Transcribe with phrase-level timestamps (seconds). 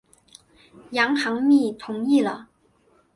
[0.93, 2.49] 杨行密同意了。